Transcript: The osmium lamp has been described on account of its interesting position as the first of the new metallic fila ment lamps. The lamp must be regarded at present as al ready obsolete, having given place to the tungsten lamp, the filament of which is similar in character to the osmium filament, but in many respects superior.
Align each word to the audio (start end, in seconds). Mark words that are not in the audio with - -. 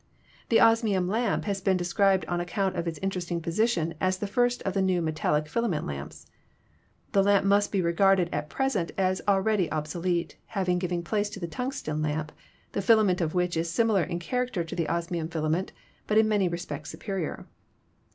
The 0.49 0.59
osmium 0.59 1.07
lamp 1.07 1.45
has 1.45 1.61
been 1.61 1.77
described 1.77 2.25
on 2.25 2.41
account 2.41 2.75
of 2.75 2.87
its 2.87 2.97
interesting 3.03 3.39
position 3.39 3.93
as 4.01 4.17
the 4.17 4.25
first 4.25 4.63
of 4.63 4.73
the 4.73 4.81
new 4.81 4.99
metallic 4.99 5.47
fila 5.47 5.69
ment 5.69 5.85
lamps. 5.85 6.25
The 7.11 7.21
lamp 7.21 7.45
must 7.45 7.71
be 7.71 7.83
regarded 7.83 8.27
at 8.33 8.49
present 8.49 8.91
as 8.97 9.21
al 9.27 9.41
ready 9.41 9.71
obsolete, 9.71 10.37
having 10.47 10.79
given 10.79 11.03
place 11.03 11.29
to 11.29 11.39
the 11.39 11.47
tungsten 11.47 12.01
lamp, 12.01 12.31
the 12.71 12.81
filament 12.81 13.21
of 13.21 13.35
which 13.35 13.55
is 13.55 13.69
similar 13.69 14.01
in 14.01 14.17
character 14.17 14.63
to 14.63 14.75
the 14.75 14.89
osmium 14.89 15.27
filament, 15.27 15.71
but 16.07 16.17
in 16.17 16.27
many 16.27 16.47
respects 16.47 16.89
superior. 16.89 17.45